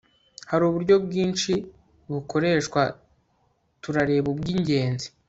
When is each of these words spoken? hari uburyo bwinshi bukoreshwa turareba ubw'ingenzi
hari 0.49 0.63
uburyo 0.69 0.95
bwinshi 1.05 1.51
bukoreshwa 2.11 2.81
turareba 3.81 4.27
ubw'ingenzi 4.33 5.07